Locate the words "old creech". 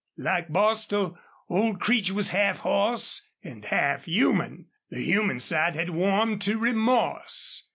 1.47-2.09